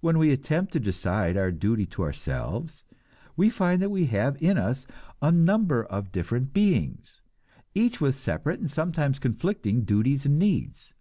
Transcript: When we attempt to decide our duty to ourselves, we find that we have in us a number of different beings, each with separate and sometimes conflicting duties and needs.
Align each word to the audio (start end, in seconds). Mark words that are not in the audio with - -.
When 0.00 0.18
we 0.18 0.32
attempt 0.32 0.72
to 0.72 0.80
decide 0.80 1.36
our 1.36 1.52
duty 1.52 1.86
to 1.86 2.02
ourselves, 2.02 2.82
we 3.36 3.50
find 3.50 3.80
that 3.80 3.88
we 3.90 4.06
have 4.06 4.36
in 4.42 4.58
us 4.58 4.84
a 5.22 5.30
number 5.30 5.84
of 5.84 6.10
different 6.10 6.52
beings, 6.52 7.20
each 7.72 8.00
with 8.00 8.18
separate 8.18 8.58
and 8.58 8.68
sometimes 8.68 9.20
conflicting 9.20 9.82
duties 9.84 10.26
and 10.26 10.40
needs. 10.40 10.92